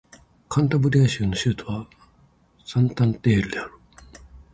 [0.49, 1.87] カンタブリア州の州都は
[2.65, 3.73] サンタンデールである